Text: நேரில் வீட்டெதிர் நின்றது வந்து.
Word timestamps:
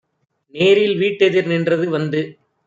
நேரில் 0.53 0.95
வீட்டெதிர் 0.97 1.45
நின்றது 1.45 1.89
வந்து. 1.89 2.21